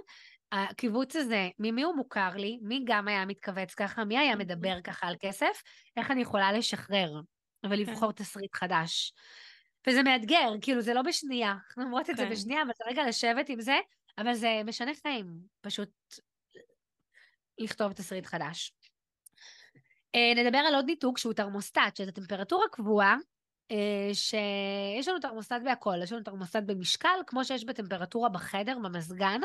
[0.52, 5.08] הקיבוץ הזה, ממי הוא מוכר לי, מי גם היה מתכווץ ככה, מי היה מדבר ככה
[5.08, 5.62] על כסף,
[5.98, 7.12] איך אני יכולה לשחרר
[7.70, 8.24] ולבחור כן.
[8.24, 9.14] תסריט חדש.
[9.88, 12.32] וזה מאתגר, כאילו זה לא בשנייה, אנחנו אומרות את זה כן.
[12.32, 13.80] בשנייה, אבל זה רגע לשבת עם זה,
[14.18, 15.26] אבל זה משנה חיים,
[15.62, 15.90] פשוט
[17.60, 18.74] לכתוב תסריט חדש.
[20.16, 23.16] אה, נדבר על עוד ניתוק שהוא תרמוסטט, שזה טמפרטורה קבועה,
[23.72, 29.42] אה, שיש לנו תרמוסטט בהכל, יש לנו תרמוסטט במשקל, כמו שיש בטמפרטורה בחדר, במזגן,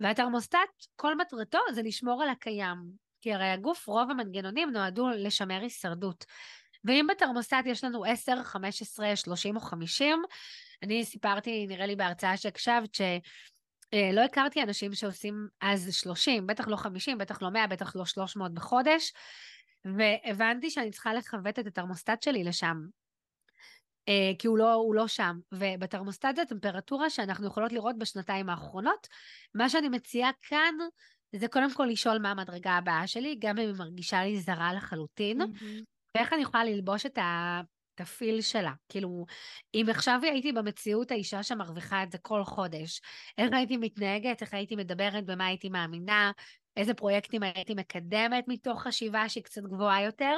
[0.00, 0.58] והתרמוסטט,
[0.96, 3.04] כל מטרתו זה לשמור על הקיים.
[3.20, 6.24] כי הרי הגוף, רוב המנגנונים נועדו לשמר הישרדות.
[6.84, 10.22] ואם בתרמוסטט יש לנו 10, 15, 30 או 50,
[10.82, 16.76] אני סיפרתי, נראה לי בהרצאה שהקשבת, שלא אה, הכרתי אנשים שעושים אז 30, בטח לא
[16.76, 19.12] 50, בטח לא 100, בטח לא 300 בחודש,
[19.84, 22.76] והבנתי שאני צריכה לכוות את התרמוסטט שלי לשם.
[24.08, 25.38] אה, כי הוא לא, הוא לא שם.
[25.52, 29.08] ובתרמוסטט זה טמפרטורה שאנחנו יכולות לראות בשנתיים האחרונות.
[29.54, 30.74] מה שאני מציעה כאן,
[31.36, 35.42] זה קודם כל לשאול מה המדרגה הבאה שלי, גם אם היא מרגישה לי זרה לחלוטין,
[35.42, 35.84] mm-hmm.
[36.16, 37.18] ואיך אני יכולה ללבוש את
[38.00, 38.72] התפיל שלה.
[38.88, 39.26] כאילו,
[39.74, 43.00] אם עכשיו הייתי במציאות האישה שמרוויחה את זה כל חודש,
[43.38, 46.32] איך הייתי מתנהגת, איך הייתי מדברת, במה הייתי מאמינה,
[46.76, 50.36] איזה פרויקטים הייתי מקדמת מתוך חשיבה שהיא קצת גבוהה יותר,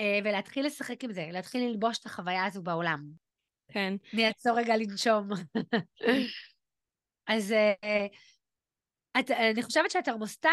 [0.00, 3.04] אה, ולהתחיל לשחק עם זה, להתחיל ללבוש את החוויה הזו בעולם.
[3.68, 3.94] כן.
[4.14, 5.28] אני אעצור רגע לנשום.
[7.26, 8.06] אז אה,
[9.20, 10.48] את, אני חושבת שהתרמוסטט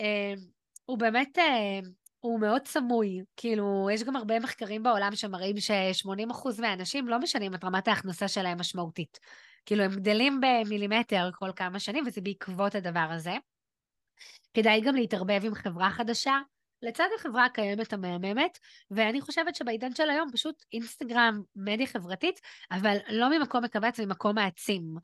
[0.00, 0.34] אה,
[0.84, 1.38] הוא באמת
[2.20, 3.20] הוא מאוד סמוי.
[3.36, 8.60] כאילו, יש גם הרבה מחקרים בעולם שמראים ש-80% מהאנשים לא משנים את רמת ההכנסה שלהם
[8.60, 9.18] משמעותית.
[9.66, 13.32] כאילו, הם גדלים במילימטר כל כמה שנים, וזה בעקבות הדבר הזה.
[14.54, 16.38] כדאי גם להתערבב עם חברה חדשה,
[16.82, 18.58] לצד החברה הקיימת המהממת,
[18.90, 24.96] ואני חושבת שבעידן של היום פשוט אינסטגרם, מדיה חברתית, אבל לא ממקום מכווץ, ממקום מעצים.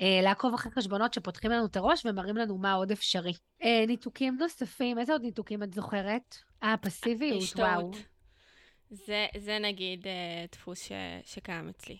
[0.00, 3.32] אה, לעקוב אחרי חשבונות שפותחים לנו את הראש ומראים לנו מה עוד אפשרי.
[3.62, 6.36] אה, ניתוקים נוספים, איזה עוד ניתוקים את זוכרת?
[6.62, 7.90] אה, פסיביות, וואו.
[8.90, 10.92] זה, זה נגיד אה, דפוס ש,
[11.24, 11.98] שקיים אצלי.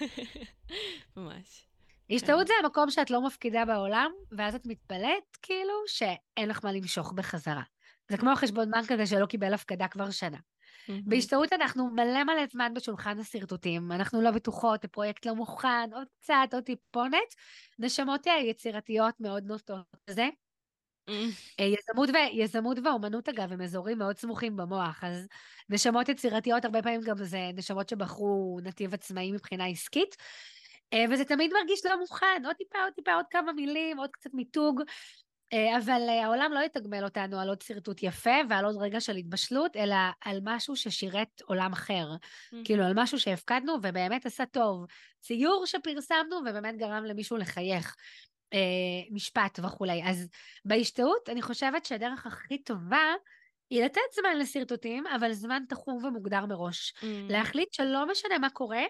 [1.16, 1.67] ממש.
[2.10, 7.12] השתאות זה המקום שאת לא מפקידה בעולם, ואז את מתפלאת, כאילו, שאין לך מה למשוך
[7.12, 7.62] בחזרה.
[8.10, 10.38] זה כמו החשבון בנק הזה שלא קיבל הפקדה כבר שנה.
[11.04, 16.34] בהשתאות אנחנו מלא מלא זמן בשולחן השרטוטים, אנחנו לא בטוחות, הפרויקט לא מוכן, עוד קצת,
[16.52, 17.34] עוד טיפונת.
[17.78, 20.28] נשמות יצירתיות מאוד נוטות לזה.
[21.60, 22.16] אה, יזמות, ו...
[22.32, 25.26] יזמות ואומנות, אגב, הם אזורים מאוד סמוכים במוח, אז
[25.68, 30.16] נשמות יצירתיות, הרבה פעמים גם זה נשמות שבחרו נתיב עצמאי מבחינה עסקית.
[30.92, 34.30] אה, וזה תמיד מרגיש לא מוכן, עוד טיפה, עוד טיפה, עוד כמה מילים, עוד קצת
[34.34, 34.82] מיתוג.
[35.52, 39.16] אה, אבל אה, העולם לא יתגמל אותנו על עוד שרטוט יפה ועל עוד רגע של
[39.16, 42.06] התבשלות, אלא על משהו ששירת עולם אחר.
[42.12, 42.56] Mm-hmm.
[42.64, 44.86] כאילו, על משהו שהפקדנו ובאמת עשה טוב.
[45.20, 47.96] ציור שפרסמנו ובאמת גרם למישהו לחייך.
[49.10, 50.02] משפט וכולי.
[50.04, 50.28] אז
[50.64, 53.14] בהשתאות, אני חושבת שהדרך הכי טובה
[53.70, 56.94] היא לתת זמן לשרטוטים, אבל זמן תחום ומוגדר מראש.
[56.96, 57.04] Mm-hmm.
[57.32, 58.82] להחליט שלא משנה מה קורה,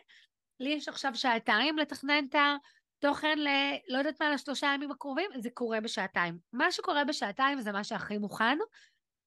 [0.61, 2.57] לי יש עכשיו שעתיים לתכנן את ה...
[2.99, 3.49] תוכן ל...
[3.88, 6.38] לא יודעת מה, לשלושה ימים הקרובים, זה קורה בשעתיים.
[6.53, 8.59] מה שקורה בשעתיים זה מה שהכי מוכן,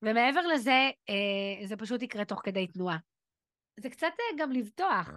[0.02, 2.98] ומעבר לזה, אה, זה פשוט יקרה תוך כדי תנועה.
[3.80, 5.10] זה קצת אה, גם לבטוח,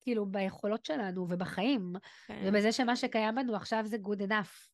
[0.00, 1.92] כאילו, ביכולות שלנו ובחיים,
[2.26, 2.42] כן.
[2.46, 4.68] ובזה שמה שקיים בנו עכשיו זה good enough.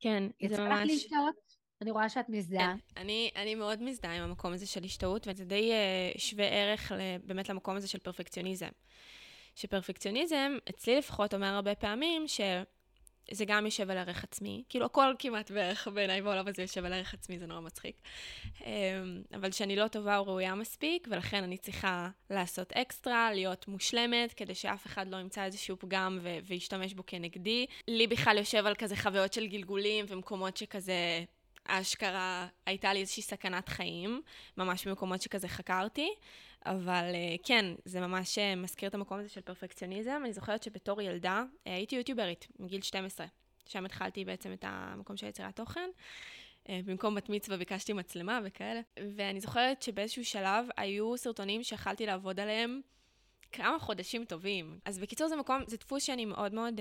[0.00, 0.52] כן, זה ממש...
[0.52, 1.34] יצא לך להשתאות?
[1.80, 2.74] אני רואה שאת מזדהה.
[2.74, 6.92] כן, אני, אני מאוד מזדהה עם המקום הזה של השתאות, וזה די uh, שווה ערך
[7.24, 8.68] באמת למקום הזה של פרפקציוניזם.
[9.54, 14.62] שפרפקציוניזם, אצלי לפחות אומר הרבה פעמים, שזה גם יושב על ערך עצמי.
[14.68, 17.96] כאילו, הכל כמעט בערך בעיניי בעולם הזה יושב על ערך עצמי, זה נורא מצחיק.
[18.64, 24.32] אמ, אבל שאני לא טובה או ראויה מספיק, ולכן אני צריכה לעשות אקסטרה, להיות מושלמת,
[24.32, 27.66] כדי שאף אחד לא ימצא איזשהו פגם ו- וישתמש בו כנגדי.
[27.88, 31.24] לי בכלל יושב על כזה חוויות של גלגולים ומקומות שכזה...
[31.64, 34.22] אשכרה הייתה לי איזושהי סכנת חיים,
[34.56, 36.14] ממש במקומות שכזה חקרתי.
[36.66, 40.22] אבל אה, כן, זה ממש אה, מזכיר את המקום הזה של פרפקציוניזם.
[40.24, 43.26] אני זוכרת שבתור ילדה אה, הייתי יוטיוברית מגיל 12.
[43.66, 45.90] שם התחלתי בעצם את המקום של יצירת תוכן.
[46.68, 48.80] במקום בת מצווה ביקשתי מצלמה וכאלה.
[49.16, 52.80] ואני זוכרת שבאיזשהו שלב היו סרטונים שיכלתי לעבוד עליהם
[53.52, 54.78] כמה חודשים טובים.
[54.84, 56.80] אז בקיצור זה מקום, זה דפוס שאני מאוד מאוד...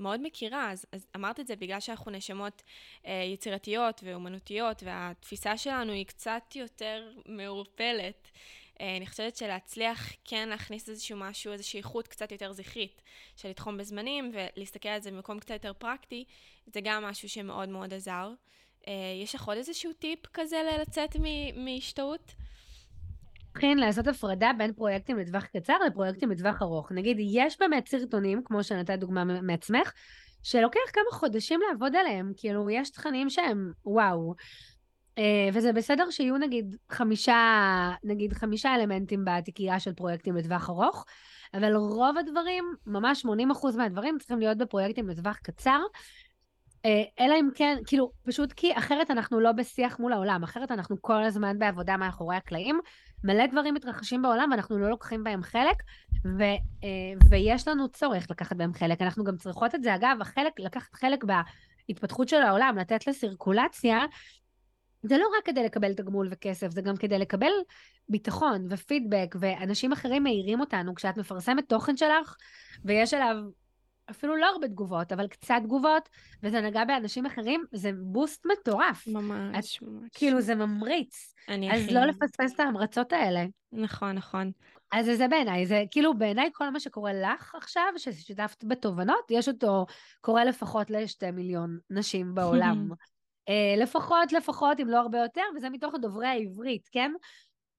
[0.00, 2.62] מאוד מכירה, אז, אז אמרת את זה בגלל שאנחנו נשמות
[3.06, 8.30] אה, יצירתיות ואומנותיות, והתפיסה שלנו היא קצת יותר מעורפלת.
[8.80, 13.02] אה, אני חושבת שלהצליח כן להכניס איזשהו משהו, איזושהי איכות קצת יותר זכרית
[13.36, 16.24] של לתחום בזמנים ולהסתכל על זה במקום קצת יותר פרקטי,
[16.66, 18.32] זה גם משהו שמאוד מאוד עזר.
[18.88, 21.16] אה, יש לך עוד איזשהו טיפ כזה לצאת
[21.54, 22.34] מהשתאות?
[23.54, 26.92] כן, לעשות הפרדה בין פרויקטים לטווח קצר לפרויקטים לטווח ארוך.
[26.92, 29.92] נגיד, יש באמת סרטונים, כמו שנתת דוגמה מעצמך,
[30.42, 32.32] שלוקח כמה חודשים לעבוד עליהם.
[32.36, 34.34] כאילו, יש תכנים שהם וואו.
[35.18, 41.04] אה, וזה בסדר שיהיו נגיד חמישה, נגיד חמישה אלמנטים בתיקייה של פרויקטים לטווח ארוך,
[41.54, 45.80] אבל רוב הדברים, ממש 80% מהדברים צריכים להיות בפרויקטים לטווח קצר,
[46.84, 50.96] אה, אלא אם כן, כאילו, פשוט כי אחרת אנחנו לא בשיח מול העולם, אחרת אנחנו
[51.00, 52.80] כל הזמן בעבודה מאחורי הקלעים.
[53.24, 55.82] מלא דברים מתרחשים בעולם ואנחנו לא לוקחים בהם חלק,
[56.38, 56.42] ו,
[56.84, 59.02] אה, ויש לנו צורך לקחת בהם חלק.
[59.02, 63.98] אנחנו גם צריכות את זה, אגב, החלק, לקחת חלק בהתפתחות של העולם, לתת לסירקולציה,
[65.02, 67.52] זה לא רק כדי לקבל תגמול וכסף, זה גם כדי לקבל
[68.08, 72.36] ביטחון ופידבק, ואנשים אחרים מעירים אותנו כשאת מפרסמת תוכן שלך,
[72.84, 73.36] ויש עליו
[74.10, 76.08] אפילו לא הרבה תגובות, אבל קצת תגובות,
[76.42, 79.06] וזה נגע באנשים אחרים, זה בוסט מטורף.
[79.06, 80.10] ממש, את, ממש.
[80.12, 81.34] כאילו, זה ממריץ.
[81.48, 81.94] אני אז הכי...
[81.94, 83.44] לא לפספס את ההמרצות האלה.
[83.72, 84.50] נכון, נכון.
[84.92, 89.86] אז זה בעיניי, זה כאילו בעיניי כל מה שקורה לך עכשיו, ששיתפת בתובנות, יש אותו
[90.20, 92.88] קורה לפחות לשתי מיליון נשים בעולם.
[93.48, 97.12] אה, לפחות, לפחות, אם לא הרבה יותר, וזה מתוך דוברי העברית, כן?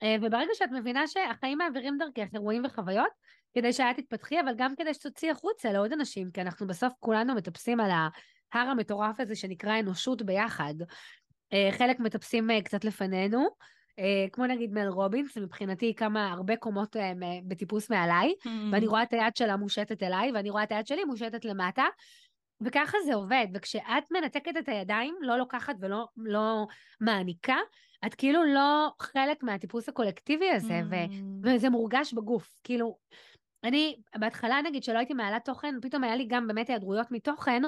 [0.04, 3.12] אה, וברגע שאת מבינה שהחיים מעבירים דרכך אירועים וחוויות,
[3.54, 7.80] כדי שאת תתפתחי, אבל גם כדי שתוציאי החוצה לעוד אנשים, כי אנחנו בסוף כולנו מטפסים
[7.80, 10.74] על ההר המטורף הזה שנקרא אנושות ביחד.
[11.54, 13.48] אה, חלק מטפסים קצת לפנינו,
[14.34, 16.96] כמו נגיד מל רובינס, מבחינתי היא כמה הרבה קומות
[17.48, 18.50] בטיפוס מעליי, mm-hmm.
[18.72, 21.84] ואני רואה את היד שלה מושטת אליי, ואני רואה את היד שלי מושטת למטה,
[22.62, 26.66] וככה זה עובד, וכשאת מנתקת את הידיים, לא לוקחת ולא לא
[27.00, 27.58] מעניקה,
[28.06, 30.86] את כאילו לא חלק מהטיפוס הקולקטיבי הזה, mm.
[30.90, 30.96] ו,
[31.44, 32.60] וזה מורגש בגוף.
[32.64, 32.98] כאילו,
[33.64, 37.62] אני, בהתחלה נגיד שלא הייתי מעלה תוכן, פתאום היה לי גם באמת היעדרויות מתוכן,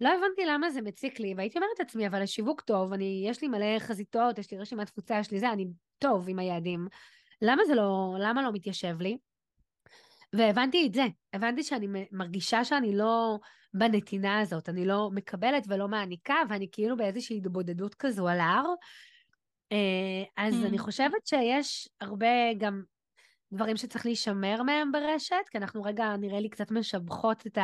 [0.00, 3.48] לא הבנתי למה זה מציק לי, והייתי אומרת לעצמי, אבל השיווק טוב, אני, יש לי
[3.48, 5.66] מלא חזיתות, יש לי רשימת תפוצה, יש לי זה, אני
[5.98, 6.86] טוב עם היעדים.
[7.42, 9.18] למה זה לא, למה לא מתיישב לי?
[10.32, 13.38] והבנתי את זה, הבנתי שאני מרגישה שאני לא
[13.74, 18.64] בנתינה הזאת, אני לא מקבלת ולא מעניקה, ואני כאילו באיזושהי התבודדות כזו על ההר.
[19.72, 20.66] אה, אז mm.
[20.66, 22.82] אני חושבת שיש הרבה גם
[23.52, 27.58] דברים שצריך להישמר מהם ברשת, כי אנחנו רגע, נראה לי, קצת משבחות את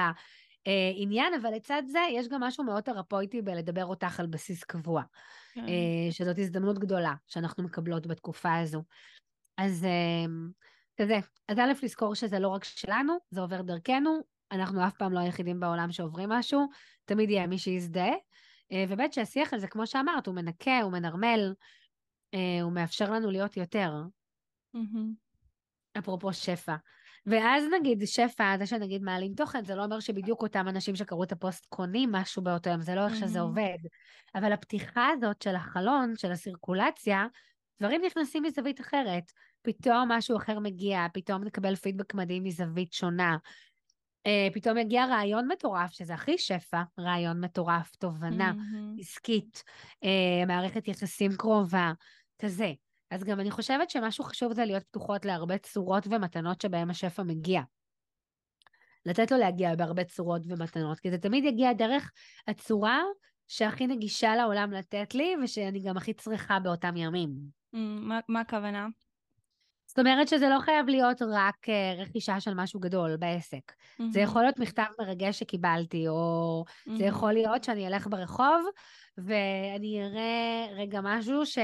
[0.67, 5.03] העניין, אבל לצד זה יש גם משהו מאוד תרפויטי בלדבר אותך על בסיס קבוע,
[5.55, 5.61] כן.
[5.61, 8.83] אה, שזאת הזדמנות גדולה שאנחנו מקבלות בתקופה הזו.
[9.57, 10.33] אז אה,
[10.97, 15.19] כזה, אז א', לזכור שזה לא רק שלנו, זה עובר דרכנו, אנחנו אף פעם לא
[15.19, 16.67] היחידים בעולם שעוברים משהו,
[17.05, 18.15] תמיד יהיה מי שיזדהה,
[18.73, 21.53] אה, וב' שהשיח הזה, כמו שאמרת, הוא מנקה, הוא מנרמל,
[22.63, 23.93] הוא מאפשר לנו להיות יותר.
[24.77, 25.99] Mm-hmm.
[25.99, 26.77] אפרופו שפע.
[27.27, 31.33] ואז נגיד שפע, זה שנגיד מעלים תוכן, זה לא אומר שבדיוק אותם אנשים שקראו את
[31.33, 33.79] הפוסט קונים משהו באותו יום, זה לא איך שזה עובד.
[34.35, 37.27] אבל הפתיחה הזאת של החלון, של הסירקולציה,
[37.81, 39.33] דברים נכנסים מזווית אחרת.
[39.63, 43.37] פתאום משהו אחר מגיע, פתאום נקבל פידבק מדהים מזווית שונה.
[44.29, 49.01] Uh, פתאום יגיע רעיון מטורף, שזה הכי שפע, רעיון מטורף, תובנה mm-hmm.
[49.01, 49.63] עסקית,
[50.05, 51.93] uh, מערכת יחסים קרובה,
[52.39, 52.73] כזה.
[53.11, 57.63] אז גם אני חושבת שמשהו חשוב זה להיות פתוחות להרבה צורות ומתנות שבהן השפע מגיע.
[59.07, 62.13] לתת לו להגיע בהרבה צורות ומתנות, כי זה תמיד יגיע דרך
[62.49, 63.03] הצורה
[63.49, 67.31] שהכי נגישה לעולם לתת לי, ושאני גם הכי צריכה באותם ימים.
[67.75, 68.87] Mm, מה, מה הכוונה?
[69.95, 73.73] זאת אומרת שזה לא חייב להיות רק uh, רכישה של משהו גדול בעסק.
[73.73, 74.03] Mm-hmm.
[74.11, 76.97] זה יכול להיות מכתב מרגש שקיבלתי, או mm-hmm.
[76.99, 78.67] זה יכול להיות שאני אלך ברחוב
[79.19, 81.59] ואני אראה רגע משהו ש...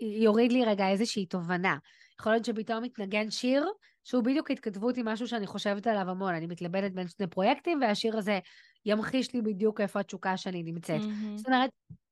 [0.00, 1.76] יוריד לי רגע איזושהי תובנה.
[2.20, 3.66] יכול להיות שפתאום מתנגן שיר,
[4.04, 6.34] שהוא בדיוק התכתבות עם משהו שאני חושבת עליו המון.
[6.34, 8.38] אני מתלבטת בין שני פרויקטים, והשיר הזה
[8.84, 11.00] ימחיש לי בדיוק איפה התשוקה שאני נמצאת.
[11.00, 11.36] Mm-hmm.
[11.36, 11.70] זאת אומרת,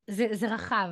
[0.09, 0.89] זה, זה רחב.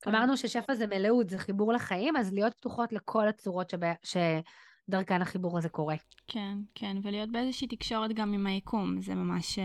[0.00, 0.10] כן.
[0.10, 5.58] אמרנו ששפע זה מלאות, זה חיבור לחיים, אז להיות פתוחות לכל הצורות שבה, שדרכן החיבור
[5.58, 5.96] הזה קורה.
[6.26, 9.62] כן, כן, ולהיות באיזושהי תקשורת גם עם היקום, זה ממש uh,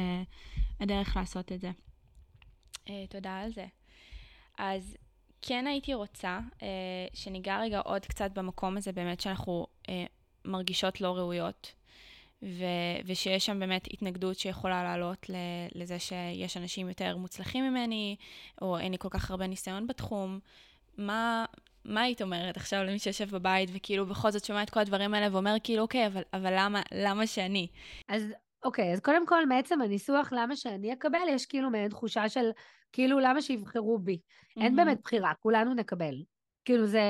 [0.80, 1.72] הדרך לעשות את זה.
[2.76, 3.66] Uh, תודה על זה.
[4.58, 4.98] אז
[5.42, 6.68] כן הייתי רוצה אה,
[7.14, 10.06] שניגע רגע עוד קצת במקום הזה באמת שאנחנו אה,
[10.46, 11.74] מרגישות לא ראויות,
[12.44, 15.30] ו- ושיש שם באמת התנגדות שיכולה לעלות
[15.76, 18.16] לזה שיש אנשים יותר מוצלחים ממני,
[18.62, 20.40] או אין לי כל כך הרבה ניסיון בתחום.
[20.98, 21.46] מה,
[21.86, 25.28] מה היית אומרת עכשיו למי שיושב בבית וכאילו בכל זאת שומע את כל הדברים האלה
[25.32, 27.68] ואומר כאילו אוקיי, אבל, אבל למה, למה שאני?
[28.10, 28.34] אז
[28.66, 32.52] אוקיי, אז קודם כל מעצם הניסוח למה שאני אקבל, יש כאילו מעין תחושה של
[32.94, 34.18] כאילו, למה שיבחרו בי?
[34.18, 34.62] Mm-hmm.
[34.62, 36.24] אין באמת בחירה, כולנו נקבל.
[36.66, 37.02] כאילו, זה,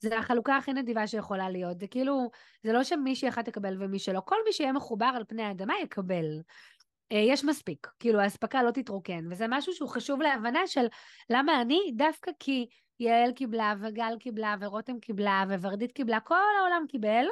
[0.00, 1.80] זה החלוקה הכי נדיבה שיכולה להיות.
[1.80, 2.30] זה כאילו,
[2.62, 4.20] זה לא שמישהי אחת תקבל ומי שלא.
[4.24, 6.40] כל מי שיהיה מחובר על פני האדמה יקבל.
[7.12, 10.86] אה, יש מספיק, כאילו האספקה לא תתרוקן, וזה משהו שהוא חשוב להבנה של
[11.30, 12.66] למה אני, דווקא כי
[13.00, 17.26] יעל קיבלה, וגל קיבלה, ורותם קיבלה, וורדית קיבלה, כל העולם קיבל,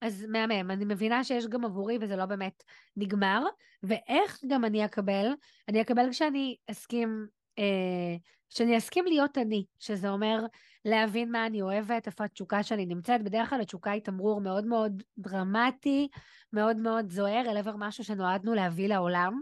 [0.00, 2.62] אז מהמם, אני מבינה שיש גם עבורי וזה לא באמת
[2.96, 3.42] נגמר,
[3.82, 5.32] ואיך גם אני אקבל?
[5.68, 7.26] אני אקבל כשאני אסכים,
[7.58, 8.16] אה,
[8.50, 10.46] שאני אסכים להיות אני, שזה אומר
[10.84, 13.22] להבין מה אני אוהבת, איפה התשוקה שאני נמצאת.
[13.22, 16.08] בדרך כלל התשוקה היא תמרור מאוד מאוד דרמטי,
[16.52, 19.40] מאוד מאוד זוהר, אל עבר משהו שנועדנו להביא לעולם.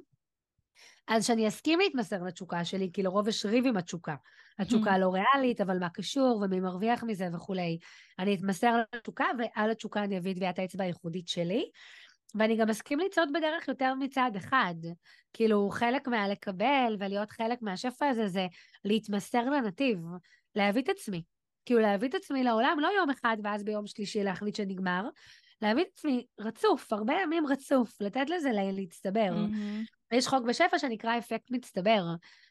[1.08, 4.14] אז שאני אסכים להתמסר לתשוקה שלי, כי לרוב יש ריב עם התשוקה.
[4.58, 4.98] התשוקה mm.
[4.98, 7.78] לא ריאלית, אבל מה קשור ומי מרוויח מזה וכולי.
[8.18, 11.70] אני אתמסר לתשוקה, ועל התשוקה אני אביא טביעת האצבע הייחודית שלי.
[12.34, 14.74] ואני גם אסכים לצעוד בדרך יותר מצד אחד.
[15.32, 18.46] כאילו, חלק מהלקבל ולהיות חלק מהשפע הזה זה
[18.84, 19.98] להתמסר לנתיב,
[20.54, 21.22] להביא את עצמי.
[21.64, 25.08] כאילו, להביא את עצמי לעולם, לא יום אחד ואז ביום שלישי להחליט שנגמר,
[25.62, 29.30] להביא את עצמי רצוף, הרבה ימים רצוף, לתת לזה להצטבר.
[29.34, 30.16] Mm-hmm.
[30.16, 32.04] יש חוק בשפע שנקרא אפקט מצטבר,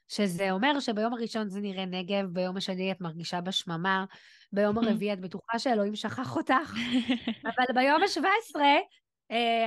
[0.08, 4.06] שזה אומר שביום הראשון זה נראה נגב, ביום השני את מרגישה בשממה,
[4.52, 6.74] ביום הרביעי את בטוחה שאלוהים שכח אותך,
[7.48, 8.80] אבל ביום ה-17 אה,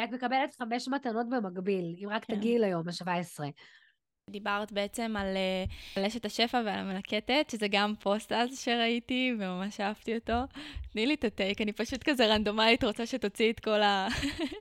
[0.05, 2.35] את מקבלת חמש מתנות במקביל, אם רק כן.
[2.35, 3.45] תגיעי ליום ה-17.
[4.31, 5.37] דיברת בעצם על,
[5.97, 10.33] על אשת השפע ועל המלקטת, שזה גם פוסט אז שראיתי, וממש אהבתי אותו.
[10.93, 14.09] תני לי את הטייק, אני פשוט כזה רנדומלית רוצה שתוציאי את כל, ה...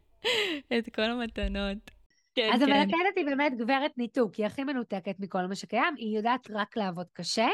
[0.80, 1.78] את כל המתנות.
[2.36, 2.72] כן, אז כן.
[2.72, 7.08] המלקטת היא באמת גברת ניתוק, היא הכי מנותקת מכל מה שקיים, היא יודעת רק לעבוד
[7.14, 7.48] קשה,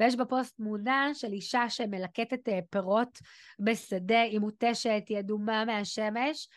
[0.00, 3.18] ויש בפוסט תמונה של אישה שמלקטת אה, פירות
[3.60, 6.48] בשדה, היא מותשת, היא אדומה מהשמש,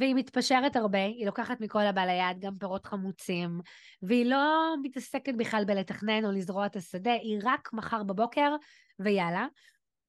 [0.00, 3.60] והיא מתפשרת הרבה, היא לוקחת מכל הבא ליד גם פירות חמוצים,
[4.02, 8.54] והיא לא מתעסקת בכלל בלתכנן או לזרוע את השדה, היא רק מחר בבוקר
[8.98, 9.46] ויאללה.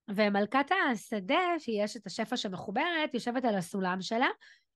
[0.10, 4.28] ומלכת השדה, שהיא אשת השפע שמחוברת, יושבת על הסולם שלה,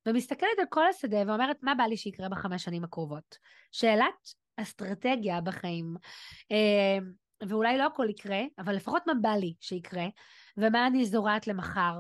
[0.06, 3.38] ומסתכלת על כל השדה ואומרת, מה בא לי שיקרה בחמש שנים הקרובות?
[3.72, 5.96] שאלת אסטרטגיה בחיים.
[6.52, 6.98] אה,
[7.48, 10.06] ואולי לא הכל יקרה, אבל לפחות מה בא לי שיקרה,
[10.58, 12.00] ומה אני זורעת למחר,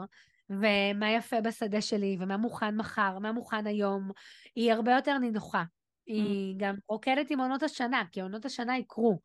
[0.49, 4.11] ומה יפה בשדה שלי, ומה מוכן מחר, מה מוכן היום,
[4.55, 5.63] היא הרבה יותר נינוחה.
[6.05, 6.57] היא mm.
[6.59, 9.19] גם רוקדת עם עונות השנה, כי עונות השנה יקרו.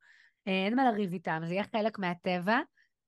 [0.49, 2.59] אה, אין מה לריב איתם, זה יהיה חלק מהטבע,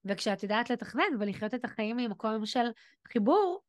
[0.04, 2.66] וכשאת יודעת לתכנן ולחיות את החיים ממקום של
[3.08, 3.60] חיבור,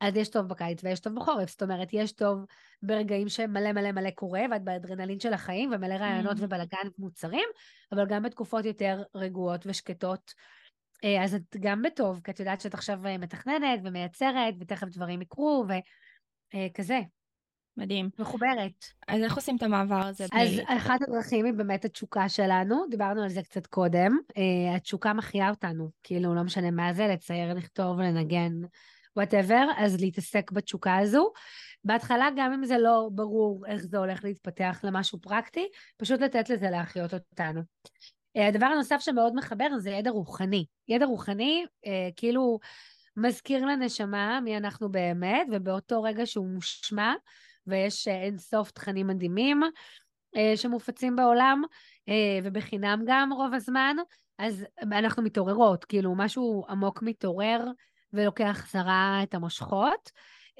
[0.00, 1.50] אז יש טוב בקיץ ויש טוב בחורף.
[1.50, 2.44] זאת אומרת, יש טוב
[2.82, 6.40] ברגעים שמלא מלא מלא קורה, ואת באדרנלין של החיים, ומלא רעיונות mm.
[6.40, 7.48] ובלאגן ומוצרים,
[7.92, 10.34] אבל גם בתקופות יותר רגועות ושקטות.
[11.04, 15.22] אה, אז את גם בטוב, כי את יודעת שאת עכשיו אה, מתכננת ומייצרת, ותכף דברים
[15.22, 16.94] יקרו, וכזה.
[16.94, 17.00] אה,
[17.76, 18.10] מדהים.
[18.18, 18.84] מחוברת.
[19.08, 20.24] אז איך עושים את המעבר הזה?
[20.24, 20.64] אז בלי...
[20.66, 24.18] אחת הדרכים היא באמת התשוקה שלנו, דיברנו על זה קצת קודם.
[24.76, 28.52] התשוקה מחיה אותנו, כאילו, לא משנה מה זה, לצייר, לכתוב, לנגן,
[29.16, 31.32] וואטאבר, אז להתעסק בתשוקה הזו.
[31.84, 36.70] בהתחלה, גם אם זה לא ברור איך זה הולך להתפתח למשהו פרקטי, פשוט לתת לזה
[36.70, 37.60] להחיות אותנו.
[38.36, 40.66] אה, הדבר הנוסף שמאוד מחבר זה ידע רוחני.
[40.88, 42.58] ידע רוחני, אה, כאילו,
[43.16, 47.14] מזכיר לנשמה מי אנחנו באמת, ובאותו רגע שהוא מושמע,
[47.66, 49.62] ויש אה, אין סוף תכנים מדהימים
[50.36, 51.62] אה, שמופצים בעולם,
[52.08, 53.96] אה, ובחינם גם רוב הזמן,
[54.38, 57.64] אז אנחנו מתעוררות, כאילו, משהו עמוק מתעורר
[58.12, 60.10] ולוקח חזרה את המושכות.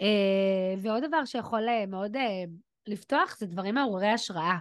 [0.00, 2.44] אה, ועוד דבר שיכול אה, מאוד אה,
[2.86, 4.56] לפתוח זה דברים מעוררי השראה.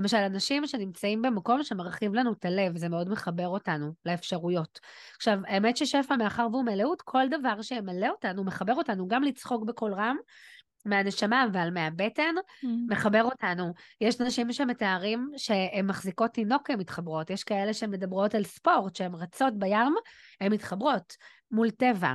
[0.00, 4.80] למשל, אנשים שנמצאים במקום שמרחיב לנו את הלב, זה מאוד מחבר אותנו לאפשרויות.
[5.16, 9.94] עכשיו, האמת ששפע, מאחר והוא מלאות, כל דבר שימלא אותנו, מחבר אותנו גם לצחוק בקול
[9.94, 10.16] רם,
[10.84, 12.34] מהנשמה, אבל מהבטן,
[12.64, 12.66] mm.
[12.88, 13.72] מחבר אותנו.
[14.00, 17.30] יש נשים שמתארים שהן מחזיקות תינוק, הן מתחברות.
[17.30, 19.94] יש כאלה שמדברות על ספורט, שהן רצות בים,
[20.40, 21.16] הן מתחברות
[21.50, 22.14] מול טבע.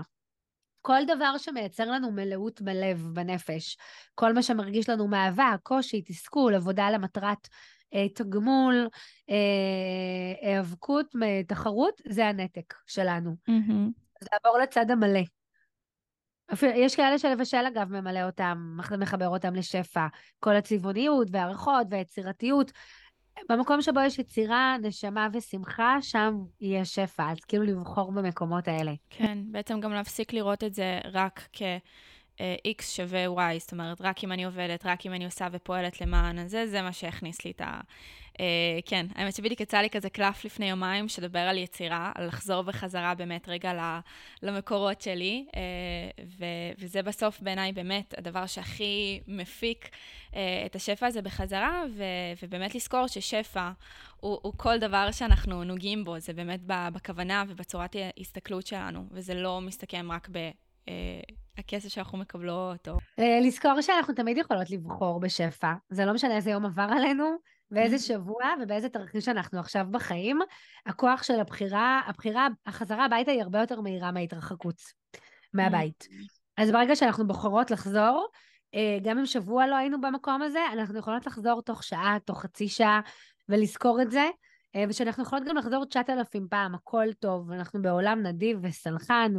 [0.81, 3.77] כל דבר שמייצר לנו מלאות בלב, בנפש,
[4.15, 7.47] כל מה שמרגיש לנו מאבק, קושי, תסכול, עבודה למטרת
[8.13, 8.87] תגמול,
[9.29, 13.35] אה, היאבקות, אה, תחרות, זה הנתק שלנו.
[13.49, 13.91] Mm-hmm.
[14.21, 15.21] אז לעבור לצד המלא.
[16.63, 20.07] יש כאלה שלבשל אגב ממלא אותם, מחבר אותם לשפע.
[20.39, 22.71] כל הצבעוניות והערכות והיצירתיות.
[23.49, 27.31] במקום שבו יש יצירה, נשמה ושמחה, שם יהיה שפע.
[27.31, 28.91] אז כאילו לבחור במקומות האלה.
[29.09, 31.61] כן, בעצם גם להפסיק לראות את זה רק כ...
[32.67, 36.39] X שווה Y, זאת אומרת, רק אם אני עובדת, רק אם אני עושה ופועלת למען
[36.39, 37.81] הזה, זה מה שהכניס לי את ה...
[38.35, 38.37] Uh,
[38.85, 43.15] כן, האמת שבדיוק יצא לי כזה קלף לפני יומיים, שדבר על יצירה, על לחזור בחזרה
[43.15, 43.99] באמת רגע
[44.43, 45.55] למקורות שלי, uh,
[46.39, 49.89] ו- וזה בסוף בעיניי באמת הדבר שהכי מפיק
[50.31, 52.03] uh, את השפע הזה בחזרה, ו-
[52.43, 53.71] ובאמת לזכור ששפע
[54.17, 59.61] הוא, הוא כל דבר שאנחנו נוגעים בו, זה באמת בכוונה ובצורת ההסתכלות שלנו, וזה לא
[59.61, 60.49] מסתכם רק ב...
[61.57, 62.97] הכסף שאנחנו מקבלות, או...
[63.41, 65.73] לזכור שאנחנו תמיד יכולות לבחור בשפע.
[65.89, 67.35] זה לא משנה איזה יום עבר עלינו,
[67.71, 70.39] ואיזה שבוע ובאיזה תרחיש אנחנו עכשיו בחיים.
[70.85, 74.81] הכוח של הבחירה, הבחירה, החזרה הביתה היא הרבה יותר מהירה מההתרחקות
[75.53, 76.07] מהבית.
[76.57, 78.27] אז ברגע שאנחנו בוחרות לחזור,
[78.75, 82.67] אה, גם אם שבוע לא היינו במקום הזה, אנחנו יכולות לחזור תוך שעה, תוך חצי
[82.67, 83.01] שעה,
[83.49, 84.29] ולזכור את זה.
[84.75, 89.33] אה, ושאנחנו יכולות גם לחזור 9,000 פעם, הכל טוב, אנחנו בעולם נדיב וסלחן,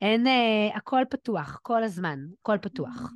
[0.00, 3.12] אין, אה, הכל פתוח, כל הזמן, הכל פתוח.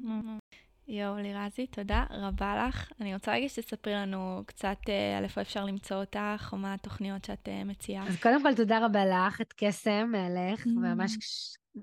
[0.88, 2.92] יואו, לירזי, תודה רבה לך.
[3.00, 7.24] אני רוצה רגע שתספרי לנו קצת אה, על איפה אפשר למצוא אותך, או מה התוכניות
[7.24, 8.08] שאת אה, מציעה.
[8.08, 11.16] אז קודם כל, תודה רבה לך, את קסם מהלך, ממש,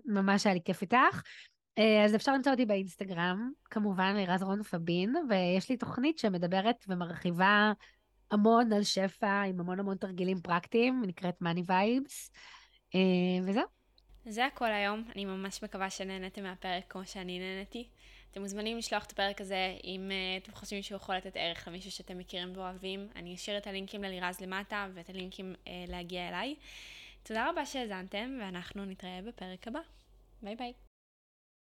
[0.05, 1.21] ממש היה לי כיף איתך.
[2.05, 7.71] אז אפשר למצוא אותי באינסטגרם, כמובן, לירז רון פבין, ויש לי תוכנית שמדברת ומרחיבה
[8.31, 12.31] המון על שפע, עם המון המון תרגילים פרקטיים, נקראת מאני וייבס,
[13.43, 13.78] וזהו.
[14.29, 17.87] זה הכל היום, אני ממש מקווה שנהנתם מהפרק כמו שאני נהניתי.
[18.31, 21.91] אתם מוזמנים לשלוח את הפרק הזה אם uh, אתם חושבים שהוא יכול לתת ערך למישהו
[21.91, 23.07] שאתם מכירים ואוהבים.
[23.15, 26.55] אני אשאיר את הלינקים ללירז למטה ואת הלינקים uh, להגיע אליי.
[27.23, 29.79] תודה רבה שהאזנתם, ואנחנו נתראה בפרק הבא.
[30.41, 30.88] ביי ביי.